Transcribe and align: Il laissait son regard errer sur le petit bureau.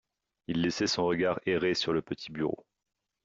Il 0.47 0.63
laissait 0.63 0.87
son 0.87 1.05
regard 1.05 1.39
errer 1.45 1.75
sur 1.75 1.93
le 1.93 2.01
petit 2.01 2.31
bureau. 2.31 2.65